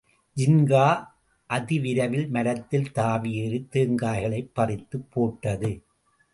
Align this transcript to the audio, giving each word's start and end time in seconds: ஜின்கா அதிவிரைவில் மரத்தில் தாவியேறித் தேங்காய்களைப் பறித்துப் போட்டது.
ஜின்கா 0.37 0.85
அதிவிரைவில் 1.49 2.29
மரத்தில் 2.29 2.91
தாவியேறித் 2.95 3.69
தேங்காய்களைப் 3.71 4.51
பறித்துப் 4.53 5.11
போட்டது. 5.11 5.83